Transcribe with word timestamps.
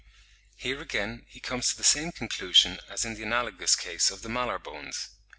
Here 0.55 0.81
again 0.81 1.27
he 1.29 1.39
comes 1.39 1.69
to 1.69 1.77
the 1.77 1.83
same 1.83 2.11
conclusion 2.11 2.79
as 2.89 3.05
in 3.05 3.13
the 3.13 3.21
analogous 3.21 3.75
case 3.75 4.09
of 4.09 4.23
the 4.23 4.29
malar 4.29 4.57
bones. 4.57 5.09